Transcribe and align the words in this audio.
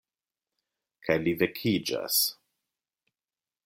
Kaj 1.09 1.19
li 1.27 1.35
vekiĝas. 1.43 2.21